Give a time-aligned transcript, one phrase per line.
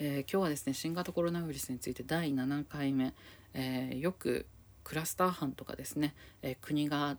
[0.00, 3.14] えー、今日はですね新型コロナウイルスについて第7回目、
[3.52, 4.46] えー、よく
[4.84, 7.16] クラスター班とかですね、えー、国が、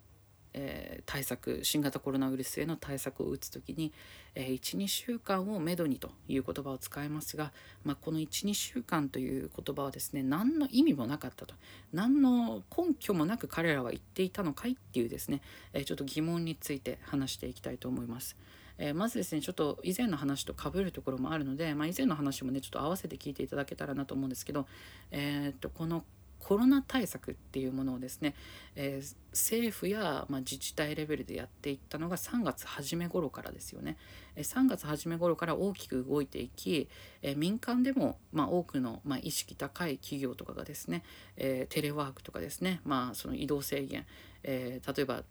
[0.52, 3.94] え対策新型コロナウイルスへの対策を打つ時に、
[4.34, 7.52] え12週間をめどにという言葉を使いますが、
[7.84, 11.54] まあ、この12週間という言葉はですね何の意味もなかったと
[11.94, 15.42] 何の根拠もなく彼らは言っていたのかいっていうですね、
[15.74, 18.36] えちょっと疑問について話していきたいと思います。
[18.80, 24.66] えー、まずですねちょっと以前の話とかぶるところもあるので、まあ、以前の話もねちょっと合わせて聞いていただけたらなと思うんですけど、
[25.12, 26.04] えー、っとこの
[26.40, 28.34] コロナ対策っていうものをですね、
[28.76, 33.98] えー、政府や、まあ、自治体レベルでやっていったのが3月初め頃からですよね。
[34.36, 36.88] え3月初め頃から大きく動いていき、
[37.22, 41.04] え民間でも、まあ、多くの、まあ、意識高い企業とかがですね、
[41.36, 44.06] えテレワークとかですね、まあ、その移動制限、
[44.44, 45.24] え例えば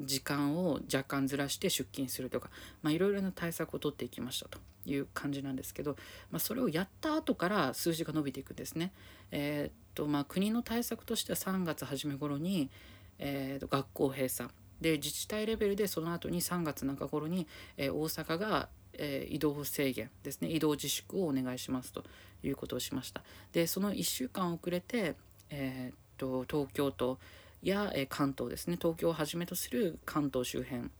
[0.00, 2.50] 時間を若干ずらして出勤するとか
[2.84, 5.96] いろいろな対策を取っていきましたという感じなんですけど、
[6.30, 8.92] まあ、それをやった後から数字が伸びていくんですね。
[9.30, 12.70] えー、っとまあ、国の対策としては3月初め頃に、
[13.18, 14.50] えー、と学校閉鎖。
[14.80, 20.48] で自治体レベルでその後に3月中頃に、えー、大阪がえ移動制限ですね。
[20.50, 22.04] 移動自粛をお願いしますと
[22.42, 23.22] いうことをしました。
[23.52, 25.14] でその1週間遅れて、
[25.50, 27.18] えー、っと東京都
[27.62, 28.76] や、え関東ですね。
[28.80, 30.90] 東京をはじめとする関東周辺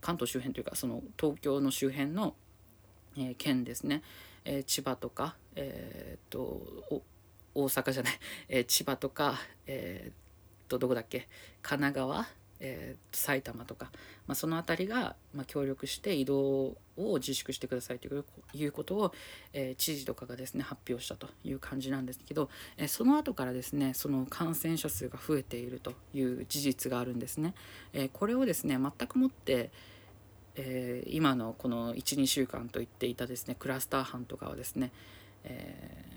[0.00, 2.34] 関東周辺というかその東京の周辺の、
[3.18, 4.02] え県ですね、
[4.44, 6.62] え千葉とか、え、っと
[7.54, 8.12] 大阪じゃない、
[8.48, 11.28] え千葉とか、え、っとどこだっけ。
[11.62, 12.28] 神奈川
[12.60, 13.90] えー、埼玉とか、
[14.26, 18.08] まあ、その辺りが、まあ、協力して移動を自粛してくださいと
[18.54, 19.12] いうことを、
[19.52, 27.54] えー、知事とかがですね発表したという感じなんですけど、えー、その後からですねその感染者数が増えているという事実があるんですね。
[27.92, 29.70] えこれをですね全くもって、
[30.54, 34.92] え今のこの12週間と言っていたですねクラスター班とかはですね、
[35.44, 36.15] え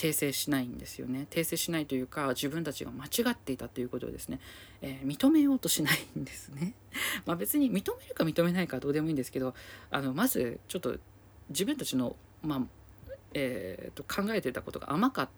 [0.00, 4.40] 訂正しないんですよね訂正しないというか自分たちが間違っていたということをですね、
[4.80, 6.72] えー、認めようとしないんですね。
[7.26, 9.54] まあ別に認めるか認めないかどうでもいいんですけど
[9.90, 10.96] あのまずちょっと
[11.50, 15.28] 自分たちの、まあえー、と考えてたことが甘かっ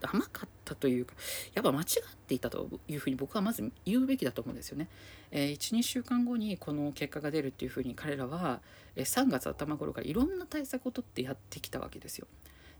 [0.00, 1.14] た甘かったというか
[1.54, 4.88] やっぱ間違っていたというふうに僕はまず言うべきだと思うんですよね。
[5.30, 8.60] えー、12週間後にこの結果が出るっていうふうに彼らは、
[8.96, 12.26] え、3月頭頃からいろんな対策をとってやってきたわけですよ。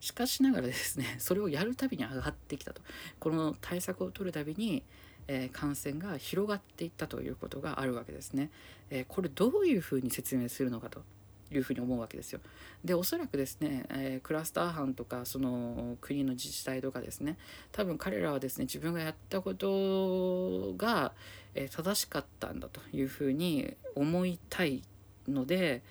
[0.01, 2.83] しかしながらですね それをやるたびに上がってきたと。
[3.19, 4.83] この対策を取るたびに、
[5.29, 8.51] えー、感染が広がっていったということがあるわけですね、
[8.89, 11.03] えー、これどういうふうに説明するのかと
[11.53, 12.41] いうふうに思うわけですよ。
[12.85, 17.37] でおそらくですね、えー、クラスター班とかその国の自治体とかですね
[17.73, 21.13] 多分彼らはですね自分がやったことが、
[21.55, 24.83] え、正しかったんだというふうに思いたい
[25.29, 25.83] ので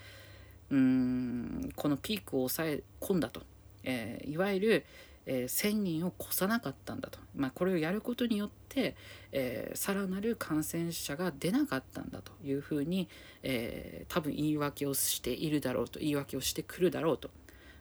[0.70, 3.42] うーんこのピークを抑え込んだと。
[3.84, 4.84] えー、いわゆる、
[5.26, 8.96] えー、1,000人を越さなかったんだと、まあ、これをやることによって、
[9.32, 13.08] えー、さらなる感染者が出なかったんだというふうに、
[13.42, 17.30] えー、多分言い訳をしているだろうと言い訳をしてくるだろうと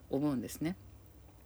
[0.09, 0.75] 思うんですね。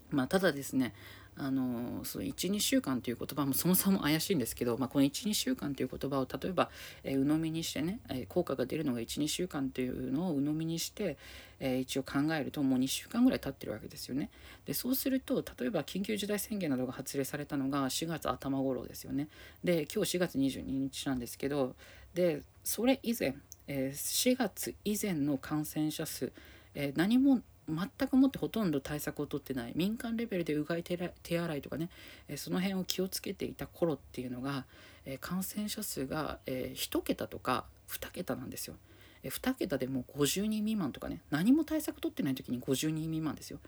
[0.10, 0.94] まあ、ただですね
[1.38, 6.70] あのその12週間という言葉もそもそも怪しいんですけど、まあ、この12週間という言葉を例えば、
[7.04, 11.18] えー、鵜呑みにしてね、えー、効果が出るのが12週間というのを鵜呑みにして、
[11.60, 14.30] えー、一応考えるともう2週間ぐらい経ってるわけですよね。
[14.66, 19.28] でそうすると例えば緊急事態宣言などが発令されたのが4月頭頃ですよね。
[19.64, 21.76] で今日4月22日なんですけど
[22.14, 23.36] でそれ以前、
[23.68, 26.32] え4月以前の感染者数、
[26.76, 30.98] え何も全くもってほとんど対策をとってない民間レベルでうがい手
[31.40, 31.90] 洗いとかね、
[32.28, 34.66] えその辺を気をつけていた頃っていうのが、
[35.06, 38.76] え感染者数が、え1桁とか2桁なんですよ。
[39.24, 43.60] え2桁でもう50人未満とかね何も対策取ってない時に50人未満ですよ。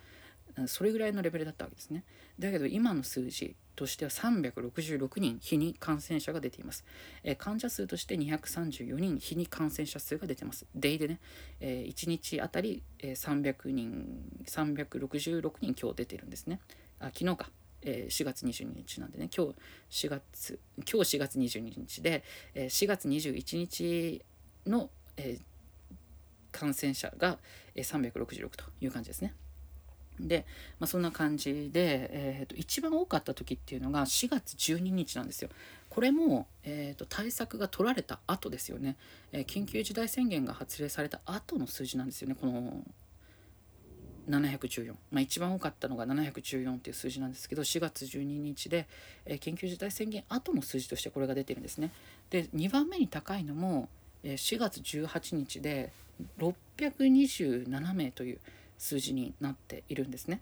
[0.68, 2.04] それぐらいのレベルだったわけですね。
[2.40, 6.86] だけど今の数字としては366人日に感染者が出ています。
[7.24, 10.66] えー、患者数として234人日に感染者数が出てます。
[10.76, 11.20] デイでね、
[11.60, 16.60] えー、1日あたり、え300人、366人今日出てるんですね。
[17.00, 17.52] あ、昨日か。
[17.88, 19.46] えー、4月22日なんでね、今
[19.90, 22.24] 日4月、今日4月22日で、
[22.56, 24.24] えー、4月21日
[24.66, 25.42] の、えー、
[26.52, 27.38] 感染者が、
[27.76, 29.34] 366という感じですね。
[30.20, 30.46] で、
[30.80, 35.50] まあ、そんな感じで、えーと、一番多かった時っていうのが4月12日なんですよ。
[35.90, 38.98] これも、えーと、対策が取られた後ですよね、
[39.32, 42.84] えー、緊急事態宣言が発令された後の数字なんですよねこの
[44.30, 48.88] 714、まあ、一番多かったのが714っていう数字なんですけど4月12日で、
[49.26, 51.92] えー、緊急事態宣言後の数字としてこれが出てるんですね。
[52.30, 53.88] で2番目に高いのも、
[54.24, 55.92] えー、4月18日で
[56.40, 58.40] 627名という
[58.86, 60.42] 数字になっているんですね。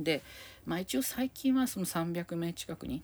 [0.00, 0.22] で、
[0.64, 3.02] まあ、一応最近はその300名近くに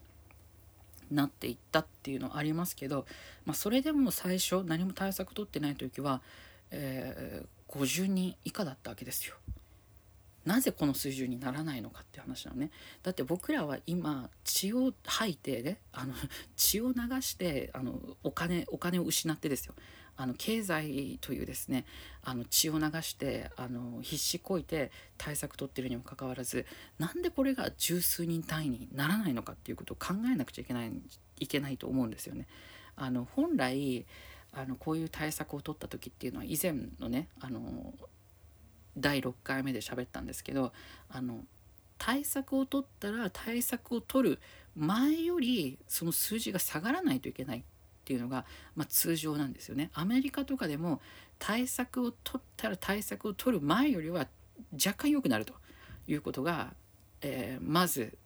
[1.10, 3.04] なっていったっていうのはありますけど、
[3.44, 6.22] まあ、それでも最初何も対策取ってない時は、
[6.70, 9.34] えー、50人以下だったわけですよ。
[10.46, 12.70] なぜこの水準にならないのかって話なのね
[13.02, 16.14] だって僕らは今血を吐いてねあの
[16.56, 19.74] 血を流してあのお金お金を失ってですよ
[20.20, 21.84] あの経済というですね
[22.24, 26.66] あの血を流してあの必死こいて対策取ってるにもかかわらず
[26.98, 30.92] なんでこれが十数人単位にならないのかっていうことを考えなくちゃいけない
[31.38, 32.48] いけないと思うんですよね。
[32.96, 34.04] あの本来
[34.52, 37.94] あのこういう対策を取った時っていうのは以前のねあの
[38.96, 40.72] 第6回目で喋ったんですけど
[41.10, 41.44] あの
[41.96, 44.40] 対策を取ったら対策を取る
[44.74, 47.62] 前よりその数字が下がらないといけないっ
[48.08, 49.90] ていうのが、まあ、通常なんですよね。
[49.92, 51.02] アメリカとかでも
[51.38, 54.26] 対策を取ったら対策を取る前よりは
[54.72, 55.52] 若干良くなると
[56.06, 56.72] いうことが、
[57.20, 58.16] えー、まず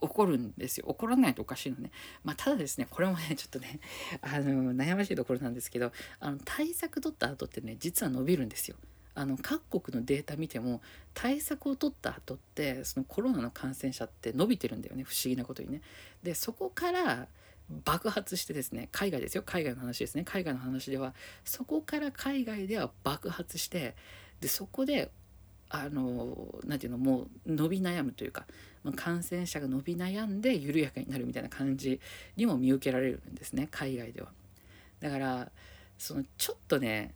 [0.00, 1.90] 起こるんですよ起こらないとおかしいのね、
[2.24, 3.80] まあ、ただですねこれもねちょっとね
[4.22, 8.76] あの悩ましいところなんですけどあの対策取った後ってね実は伸びるんですよ。
[9.14, 10.82] あの各国のデータ見ても
[11.14, 15.80] 対策を取った後ってそのコロナの感染者って伸びてるんだよね不思議なことにね。
[16.22, 17.26] でそこから
[17.84, 19.42] 爆発してですね海外ですよ。
[19.44, 20.24] 海外の話ですね。
[20.24, 21.14] 海外の話では
[21.44, 23.96] そこから海外では爆発して
[24.40, 25.10] でそこで
[25.68, 28.46] あの何て言うのもう伸び悩むというか
[28.94, 32.00] 感染者が伸び悩んで緩やかになるみたいな感じ
[32.36, 33.68] にも見受けられるんですね。
[33.70, 34.28] 海外では。
[35.00, 35.50] だから
[35.98, 37.14] そのちょっとね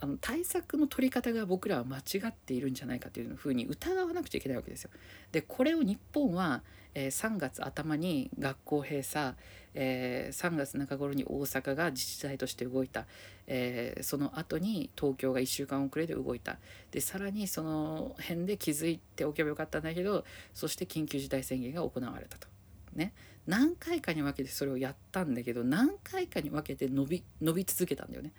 [0.00, 4.90] あの対策の取り方が僕らは間違っているんじゃないかというふうに疑わなくちゃいけないわけですよ。
[5.32, 6.62] でこれを日本は、
[6.94, 9.34] えー、3月頭に学校閉鎖、
[9.74, 13.06] えー、3月中頃に大阪が自治体として動いた、
[13.46, 16.58] えー、その後に東京が1週間遅れで動いた
[16.90, 20.24] でさらにその辺で気づいておけばよかったんだけど
[20.54, 22.48] そして緊急事態宣言が行われたと。
[22.94, 23.12] ね、
[23.46, 28.32] 何回かに分けてそれをやったんだけど何回かに分けて伸び伸び続けたんだよね。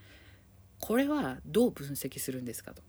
[0.81, 2.81] これはどう分析するんですかと。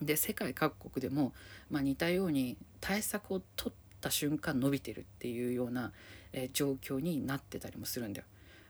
[0.00, 1.32] で世界各国でも、
[1.70, 5.92] まあ、似たように対策を取った瞬間伸びてるっていうような、
[6.32, 8.26] えー、状況になってたりもするんだよ。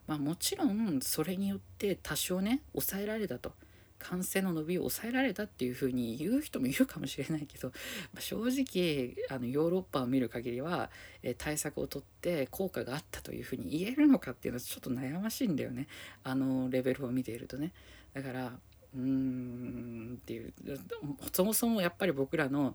[0.07, 3.53] まあ、もちろんそれによって多少ね抑えられたと。
[3.99, 7.69] 感染の伸びを抑えられたっていうふうに言う人もいるかもしれないけど、
[8.13, 10.91] まあ、正直あのヨーロッパを見る限りは、
[11.23, 15.87] えー、対策をとって効果があったというふうに言えるのかっていうのはちょっと悩ましいんだよね
[16.23, 17.73] あのレベルを見ているとね。
[18.15, 18.53] だから
[18.95, 20.53] うーんっていう
[21.33, 22.75] そもそもやっぱり僕らの、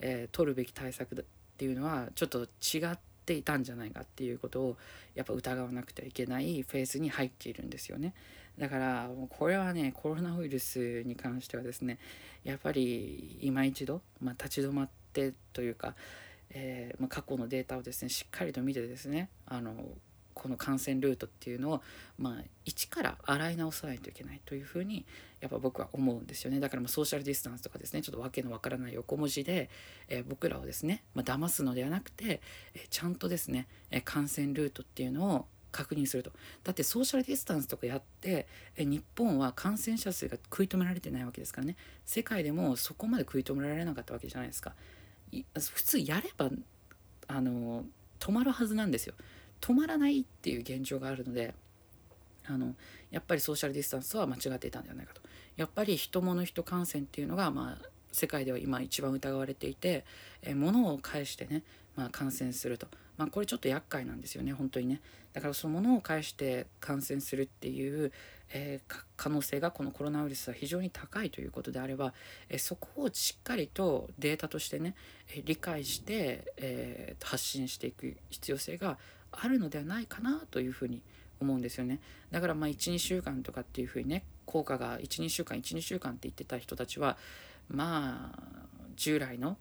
[0.00, 1.24] えー、取るべき対策っ
[1.56, 4.76] ていうのはちょっと違っていたんじゃないかっていうことを
[5.14, 8.14] やっぱ疑わなくてはいけないフェーズに入っているんですよね。
[8.58, 11.98] だからこれはねコロナウイルスに関してはですね
[12.44, 15.94] やっぱり今一度、まあ、立ち止まってというか、
[16.50, 19.72] えー、まあ、過去のデータをですねしっかりと見てですねあの
[20.34, 21.82] この感染ルートっていうのを、
[22.18, 25.04] まあ、一から洗い直さないといけないというふうに
[25.40, 26.60] やっぱ僕は思うんですよね。
[26.60, 29.70] だからまソーシャルディスタンスとかですねちょっとわけのわからない横文字で、
[30.08, 32.40] えー、僕らをですね、まあ、騙すのではなくて、
[32.74, 36.32] えー、ちゃんとですね、え感染ルートっていうのを確認すると。
[36.64, 38.46] だってソーシャルディスタンスとかやって
[38.76, 41.76] え日本は感染者数が食い止められてないわけですからね。
[42.04, 44.74] 世界でもそこまで食い止められなかったわけじゃないですか。
[45.56, 46.50] 普通やれば
[47.28, 47.84] あの
[48.18, 49.14] 止まるはずなんですよ。
[49.60, 51.54] 止まらないっていう現状があるので
[52.46, 52.74] あの
[53.10, 55.20] やっぱりソーシャルディスタンスは間違っていたんではないかと。
[55.56, 60.04] やっぱり人物人感染っていうのが、まあ、世界では今一番疑われていて、
[60.42, 61.62] え物を介してね、
[61.96, 62.86] まあ、感染すると、
[63.18, 65.00] まあ、これちょっと厄介なんですよね本当にね。
[65.32, 68.10] だからその物を介して感染するっていう、
[68.52, 72.14] えー、可能性がこのコロナウイルスは非常に高いということであれば、
[72.48, 74.94] えー、そこをしっかりとデータとしてね、
[75.36, 78.98] え、理解して、えー、発信していく必要性が
[79.32, 81.02] あるのではないかなというふうに
[81.40, 82.00] 思うんですよね。
[82.30, 87.16] だからまあ12週間とかっていうふうにね効果が12週間12週間って言ってた人たちは
[87.68, 89.56] まあ従来の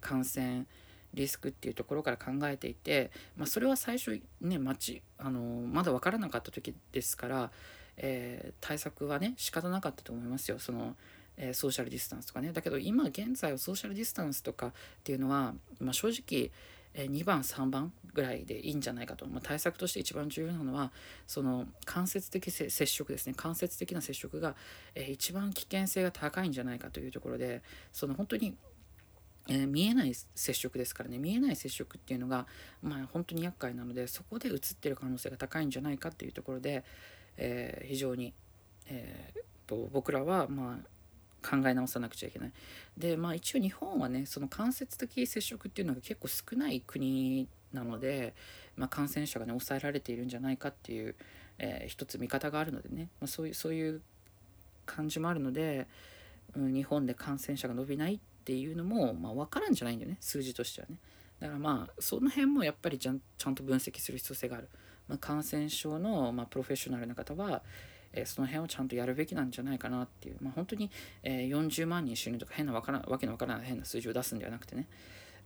[0.00, 0.66] 感染
[1.14, 7.50] リスクっていうところから考えていて、まあ、それは最初ねちあのまだ分からなかった時ですから、
[7.96, 10.58] えー、対策はね仕方なかったと思いますよ。
[10.58, 10.96] その、
[11.36, 12.52] えー、ソーシャルディスタンスとかね。
[12.52, 14.72] だけど今現在はソーシャルディスタンスとかっ
[15.04, 16.50] ていうのは、まあ、正直
[16.94, 20.92] 2番3番ぐらいでいいんじゃないかと、まあ、対策として一番重要なのは
[21.26, 23.34] その間接的接触ですね。
[23.36, 24.54] 間接的な接触が、
[24.94, 28.56] え一番危険性が高いんじゃないかというところでその本当に
[29.46, 31.18] えー、見えない接触ですからね。
[31.18, 32.46] 見えない接触っていうのが、
[32.82, 36.82] まあ、本当に厄介なのでそこでうつってる可能性が高いんじゃないかっていうところで、
[37.36, 38.32] えー、非常に、
[38.86, 40.88] えーと僕らは、まあ、
[41.44, 42.52] 考え直さなくちゃいけない。
[42.96, 48.34] でまあ一応日本はねその間接的接触っていうのが結構少ない国なので、
[48.76, 51.14] まあ、感染者がね抑えられているんじゃないかっていう、
[51.58, 54.00] えー、一つ見方があるのでね、まあ、そういうそういう
[54.86, 55.86] 感じもあるので、
[56.56, 60.96] うん、日本で感染者が伸びないっていうのも、まあ、分からんじゃないんだよね数字としてはね。
[61.40, 64.68] だからまあその辺もやっぱりちゃんちゃんと分析する必要性がある。
[65.08, 67.62] まあ、感染症の、まあ、プロフェッショナルな方は、
[68.16, 70.90] えその辺をちゃんとやるべきなんじゃないかなっていう、まあ、本当に、
[71.22, 74.86] え40万人死ぬとか変なわからわけのわからない変な数字を出すんではなくてね、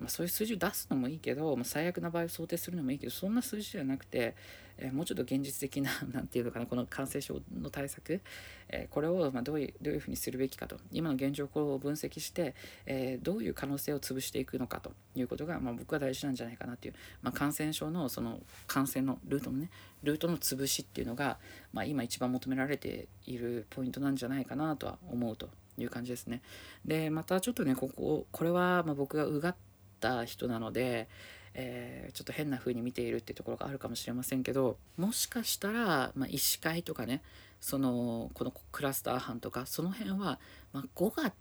[0.00, 4.37] まあ、そういう数字を出すのもいいけど、まあ、最悪な場合を想定するのもいいけどそんな数字ではなくて、
[4.78, 8.21] えー、もうちょっと現実的な 何て言うのかなこの感染症の対策、
[8.69, 12.55] えー、これをまどういうどういうふうにするべきかと今の現状を分析して、
[12.87, 19.71] えー、どういう可能性を潰していくのかということが、まあ、僕は大事なんじゃないかなっていう、ま、感染症のその感染のルートのね
[20.05, 21.38] ルートの潰しっていうのが、
[21.73, 26.43] ま、今一番求められているポイントなんじゃないかなとは思うという感じですね。
[26.85, 29.57] でまたちょっとねこここれはま僕がうがっ
[30.00, 31.09] た人なので、
[31.55, 37.23] えー、ちょっと変な風に見ているっていうところがあるかもしれませんけどもしかしたら、まあ、医師会とかね
[37.61, 40.38] そのこのクラスター班とかその辺は、
[40.73, 41.33] まあ、5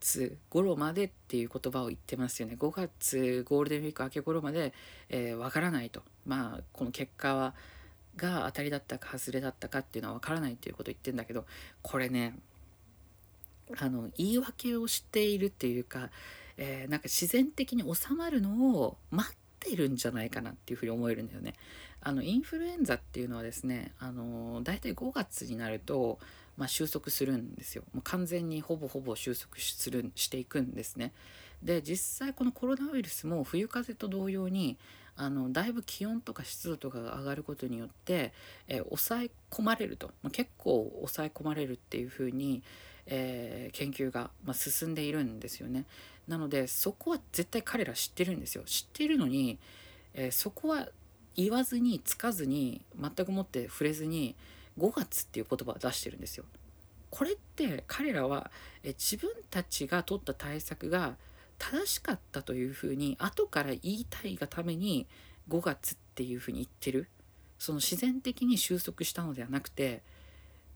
[0.00, 2.56] 月頃までっていう言葉を言ってますよね。
[2.58, 4.72] 5月ゴールデンウィーク明け頃まで、
[5.10, 6.02] えー、分からないと。
[6.24, 7.54] まあこの結果は
[8.16, 11.44] が当たりだったか外れだったかっていうのは分からないっていうことを言ってんだけど
[11.82, 12.34] これね
[13.76, 16.10] あの言い訳をしているっていうか、
[16.58, 21.54] えー、なんか自然的に収まるのを待ってるんじゃないかなっていうふうに思えるんだよね。
[22.00, 26.18] あのインフルエンザっていうのはですね、あの大体5月になると、
[26.56, 27.84] まあ、収束するんですよ。
[27.94, 31.12] もう完全にほぼほぼ収束するしていくんですね。
[31.62, 34.78] で実際このコロナウイルスも冬風邪と同様に
[35.16, 38.32] あのだいぶ気温とか湿度とかが上がることによって、
[38.68, 42.62] えー、抑え込まれると、まあ、結構抑え込まれるっていうふうに、
[43.06, 45.86] えー、研究が、まあ、進んでいるんですよね。
[46.28, 48.62] なのでそこは絶対彼ら知ってるんですよ。
[48.64, 49.58] 知ってるのに、
[50.14, 50.88] えー、そこは
[51.34, 54.36] 言わずにつかずに全くもって触れずに
[54.78, 56.44] 5月っていう言葉を出してるんですよ。
[57.10, 58.50] これって彼らは
[58.82, 61.16] え自分たちが取った対策が
[61.58, 65.06] 正しかったというふうに後から言いたいがために
[65.48, 67.08] 5月っていうふうに言ってる
[67.58, 70.02] その自然的に収束したのではなくて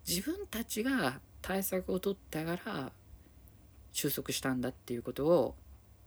[0.09, 2.93] 自分たちが対策を取ったから
[3.93, 5.55] 収束したんだっていうことを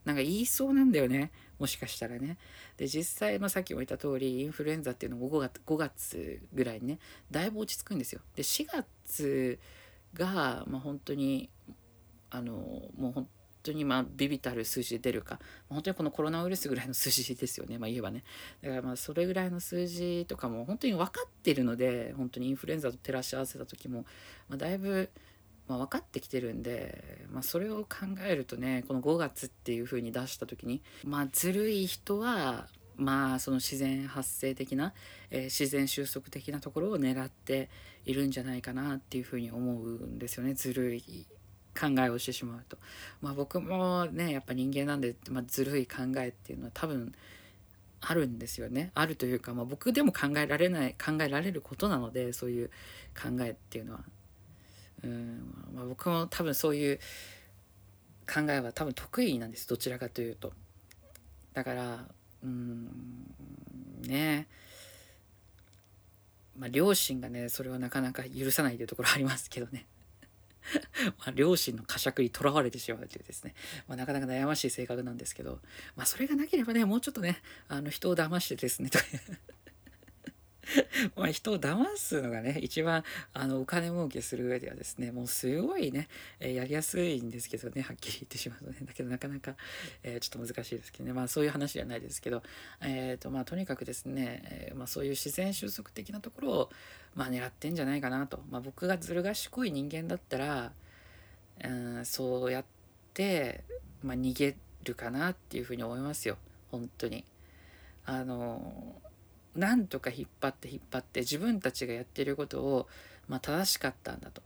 [0.06, 2.38] なんか言いそうなんだよねもしかしたらね。
[2.78, 7.00] で実際、まあ、さっきも言った通りインフルエンザっていうのも5月 ,5 月ぐらいにね
[7.32, 8.22] だいぶ落ち着くんですよ。
[8.36, 9.60] で4月
[10.14, 11.50] が、まあ、本当に
[12.30, 12.54] あの
[12.98, 13.28] もう本
[13.64, 15.40] 当にまあビビたる数字で出るか
[15.70, 18.24] 本当にこのコロナウイルスぐらいの数字ですよねまあ言えばね
[18.62, 24.06] だからまあそれぐらいの数字とかも本当に分かってるので本当にインフルエンザと照らし合わせた時も、
[24.50, 25.10] まあ、だいぶ
[25.68, 32.68] まあ、分かってきてるんで、まあ、それを考えるとねこの5月っていう風に出した時にまあずるい人は
[32.98, 34.94] まあその自然発生的な、
[35.30, 37.70] えー、自然収束的なところを狙って
[38.06, 41.28] いるんじゃないかなっていうふうに思うんですよねずるい
[41.78, 42.78] 考えをしてしまうと。
[43.22, 47.14] まあ僕もねやっぱ人間なんで、まあ、ずるい考えっていうのは多分
[48.00, 48.92] あるんですよね。
[48.96, 52.70] あるというか、まあ、僕でも考えられない考えられることなのでそういう
[53.14, 54.04] 考えっていうのは。
[55.06, 55.54] うん。
[55.74, 57.00] まあ、僕も多分そういう
[58.28, 60.52] 考えは多分得意なんですどちらかというと。
[61.54, 62.06] だから
[62.44, 62.90] うん
[64.02, 64.48] ね。
[66.58, 69.86] まあ両親がねそれはなかなか許さないというところありますけどね。
[71.20, 73.54] まあ、両親の呵責にとらわれてしまうというですね、
[73.88, 75.60] まあ、なかなか悩ましい性格なんですけど、
[75.96, 78.98] まあ、それがなければねもうちょっとねあの人を騙してですねと
[81.16, 83.04] まあ人を騙すのがね、一番
[83.34, 86.08] あのお金儲けする上ではですね、もうすごいね、
[86.40, 89.56] えー、やりやすいんですけどね、はっきり言ってしまうとね、だけどなかなか、
[90.04, 92.44] えー、ちょっと難しいですけどね、まあそういう話ではないですけど、
[92.82, 96.72] えっ、ー、とまあとにかくですね、えまあそういう自然収束的なところを、
[97.16, 98.44] まあ狙ってんじゃないかなと。
[98.50, 100.74] まあ僕がずる賢い人間だったら、
[101.64, 102.66] うん、そうやっ
[103.14, 103.64] て、
[104.04, 106.38] まあ逃げるかなっていうふうに思いますよ、
[106.72, 107.24] 本当に。
[108.06, 109.02] あの
[109.56, 112.88] なんとか引っ張って引っ張って自分たちがやってることを、
[113.28, 114.42] まあ、正しかったんだと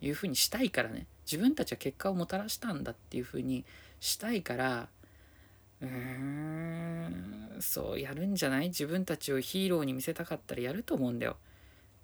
[0.00, 3.64] いうふうにしたいからね自分たちは結果をもたらしたんだっていうふうに
[4.00, 4.88] したいから
[5.80, 8.68] うーんそうやるんじゃない？
[8.68, 11.36] 自分たちをヒーローに見せたかったらやると思うんだよ。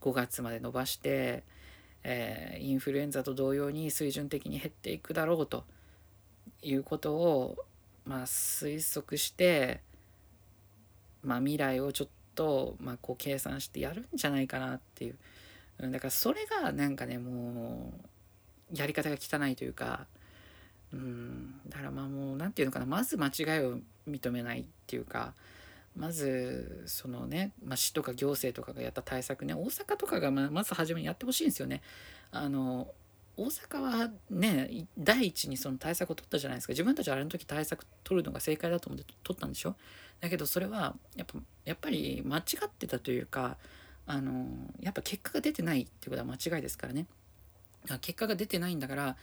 [0.00, 1.44] 5月まで伸ばして、
[2.04, 5.64] えー、インフルエンザと同様に水準的に減っていくだろうと
[6.62, 7.56] いうことを、
[8.06, 9.80] まあ、推測して、
[11.22, 15.16] まあ、未来をちょっと、まあ、こう計算してやるんじゃないかなっていう。
[15.80, 17.92] だからそれがなんかね、も
[18.72, 20.06] う、やり方が汚いというか、
[20.92, 25.34] うんだからまあもう何て言うのかなまず間違いを認めないっていうか
[25.96, 31.82] まずそのね、まあ、市とか行政とかがやった対策ね大阪とかがまず初めにやってほしいんですよね。
[32.32, 32.88] あの
[33.40, 36.72] 大阪はね第一にその対策を取ったじゃないですか。
[36.72, 39.76] 自分たちはあれの時対策取るのが正解だと思って取ったんでしょ？
[40.20, 43.56] だけどそれはやっぱやっぱり間違ってたというか
[44.06, 44.46] あの
[44.80, 47.06] やっぱ結果が出てないってことは間違いですからね。
[48.00, 49.16] 結果が出てないんだから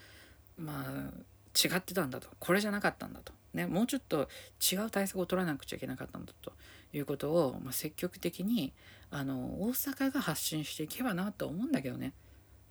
[0.57, 1.11] まあ
[1.55, 2.27] 違ってたんだと。
[2.39, 4.27] これじゃなかったんだと、ね、もうちょっと
[4.71, 6.51] 違う対策を取らなくちゃいけなかったんだと。
[6.93, 8.71] いうことを、まあ、積極的に
[9.11, 12.13] あの大阪が発信していけばなと思うんだけどね。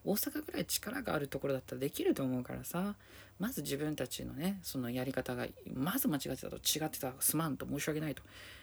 [0.06, 2.94] 大阪ぐらい力があるところだったらできると思うからさ。
[3.38, 8.22] まず自分たちのねそのやり方がまず間違ってたと違ってたすまんと申し訳ないと、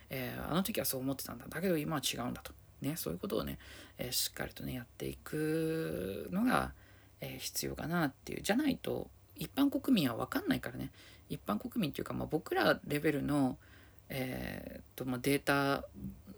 [0.09, 1.45] えー、あの時はそう思ってたんだ。
[1.47, 2.53] だけど今は違うんだと。
[2.81, 3.59] ねそういうことをね、
[3.97, 6.73] えー、しっかりとねやっていくのが、
[7.21, 8.41] えー、必要かなっていう。
[8.41, 10.91] じゃないと一般国民は分かんないからね。
[11.29, 13.57] 一般国民っていうか、まあ、僕らレベルの、
[14.09, 15.85] えー、っとまあ、データ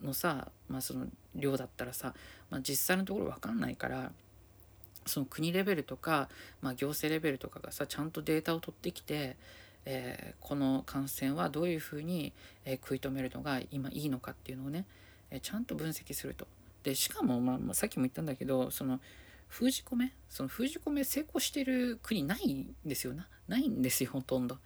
[0.01, 2.13] のさ、まあ、その量だったらさ、
[2.49, 4.11] まあ、実際のところ分かんないから
[5.05, 6.29] その国レベルとか、
[6.61, 9.37] まあ、行政レベルとかがさちゃんとデータを取ってきて、
[9.85, 12.33] えー、この感染はどういうふうに、
[12.65, 14.85] え、食い止めるのが今いいのかっていうのをね、
[15.29, 16.47] えー、ちゃんと分析すると。
[16.83, 18.99] でしかも、まあ、さっきも言ったんだけどその
[19.47, 23.27] 封じ込めその封じ込め成功してる国ないんですよな。
[23.47, 24.57] ないんですよほとんど。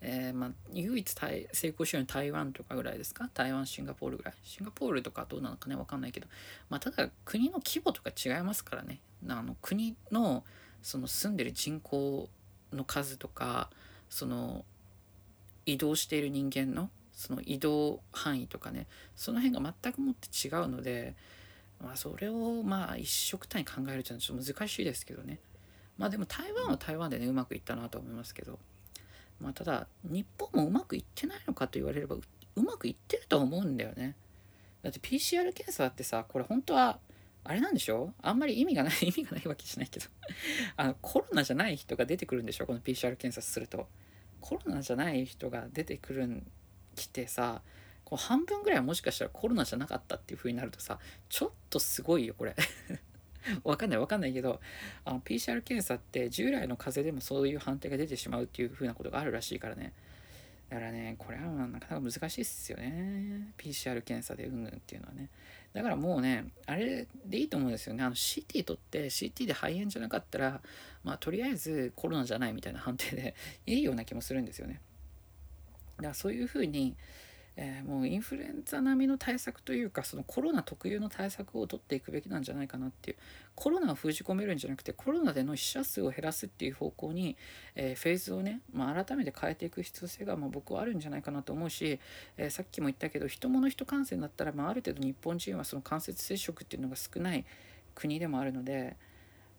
[0.00, 3.30] えー、まあ、唯一成功してるのは台湾とかぐらいですか？
[3.32, 4.34] 台湾シンガポールぐらい？
[4.44, 6.26] シンガポールとかどうなのかねわかんないけど、
[6.68, 8.98] まあ、ただ国の規模とか違いますからね。
[9.28, 10.44] あの国の
[10.82, 12.28] その住んでる人口
[12.72, 13.70] の数とか
[14.08, 14.64] その
[15.66, 21.14] 移動している人間のその移動範囲とかねその辺が全くもって違うので、
[21.82, 25.38] まあ、それをまあ一色単位考えるというのはちょっと難しいですけどね。
[25.96, 28.58] まあでも台湾は台湾でねうまくいったなと思いますけど。
[29.40, 34.16] まあただ日本もうまくいってないのかと言われればうまくいってると思うんだよね。
[34.82, 36.98] だって PCR 検査ってさこれ本当は
[37.44, 38.14] あれなんでしょ？
[38.22, 40.06] あんまり意味がない 意味がないわけじゃないけど。
[40.76, 42.66] あのコロナじゃない人が出てくるんでしょ？
[42.66, 43.88] この PCR 検査すると。
[44.40, 46.46] コロナじゃない人が出てくるん
[46.96, 47.62] 来てさ
[48.04, 50.98] こう半分ぐらいはもしかしたらコロナじゃなかったっていう風になるとさ
[51.30, 52.54] ちょっとすごいよこれ。
[53.64, 54.60] わかんないわかんないけど
[55.04, 59.92] あの PCR 検査って従来の風邪でもそういう判定が出てしまうっていう風なことがあるらしいからね。
[60.68, 63.52] だからねこれはなかなか難しいっすよね。
[63.58, 65.30] PCR 検査でうんぬんっていうのはね。
[65.74, 68.04] だからもうねあれでいいと思うんですよね。
[68.04, 70.60] あの CT 取って CT で肺炎じゃなかったら
[71.02, 73.34] まあとりあえずコロナじゃないみたいな判定で
[73.66, 74.80] いいような気もするんですよね。
[75.96, 76.96] だからそういうふうに
[77.56, 83.16] えー、もうインフルエンザ並みの対策というかそのコロナ特有の対策を取っていくべきなんじゃないかなっていう
[83.54, 87.36] コロナを封じ込めるんじゃなくてコロナでの死者数を減らすっていう方向に、
[87.76, 92.00] えー、フェーズをね、まあ、改めて変えていく必要性がまあ僕はあるんじゃないかなと思うし、
[92.36, 97.44] えー、さっきも言ったけど人物人感染だったら、まあ、ある程度日本人はその間接接触っていうのが少ない
[97.94, 98.96] 国でもあるので。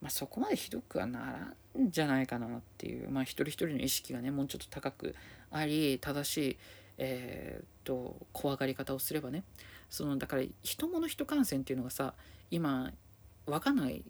[0.02, 5.14] まあ、そこまでひどくはならんじゃないかなっていう、まあ、一人一人の意識がねもうちょっと高く
[5.50, 6.58] あり正しい
[6.98, 9.44] えー、っと怖がり方をすればね。
[9.88, 12.14] そのだから人物人感染っていうのがさ
[12.50, 12.92] 今
[13.46, 14.04] わかんない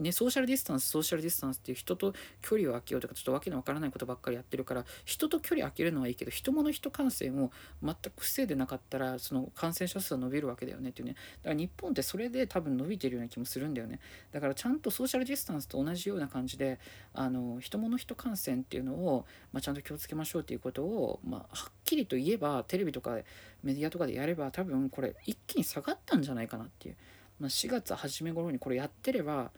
[0.00, 7.50] ね、ソーシャルディスタンス、ソーシャルディスタンスっていう人と距離を空けようとか、ちょっとわけのわからないことばっかりやってるから、人と距離空けるのはいいけど、人物人感染を
[7.82, 11.14] 全く防いでなかったら、その感染者数は伸びるわけだよねっていうね。
[11.42, 14.00] だから日本ってそれで多分伸びてるような気もするんだよね。
[14.32, 16.78] だからちゃんとソーシャルディスタンスと同じような感じで、
[17.12, 23.18] あの、人物人感染っていうのを、まあ、ちゃんと気をつけましょうっていうことを、まあ、はっきりと言えば、テレビとか
[23.62, 26.96] メディアとかでやれば、多分これ一気に下がったんじゃないかなっていう。
[27.38, 29.50] まあ、4月初め頃にこれやってれば、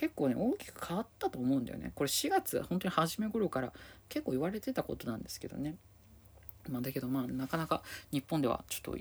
[0.00, 1.92] 結構ね大きく変わったと思うんだよね。
[1.94, 3.70] これ4月本当に初め頃から
[4.08, 5.76] 結構言われてたことなんですけどね。
[6.70, 8.96] まあ、だけどまあなかなか日本ではちょっと、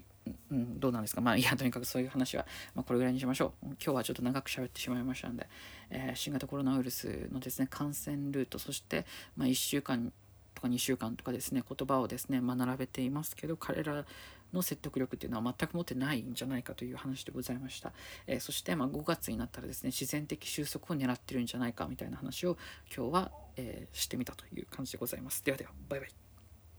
[0.51, 1.21] うん、どうなんですか。
[1.21, 3.67] まあいやとにかくそういう話は、まあ、これぐらいにしましょう。
[3.67, 5.47] 今日はちょっと長く喋ってしまいましたので、
[5.89, 9.05] えー、新型コロナウイルスのですね感染ルートそして、
[9.37, 10.11] まあ、1週間
[10.53, 14.03] とか2週間とかですね言葉をですね、まあ、並べていますけど彼ら
[14.53, 17.93] の説得力っていうのは全く持ってないんじゃないかという話でございました、
[18.27, 22.57] えー、そしてま5月になったらですね自然的収束を狙ってるんじゃないかみたいな話を
[22.95, 25.43] 今日は、えー、してみたという感じでございます。
[25.43, 26.28] ではではバイバイ。